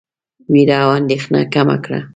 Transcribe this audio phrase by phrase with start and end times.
[0.51, 1.99] وېره او اندېښنه کمه کړه.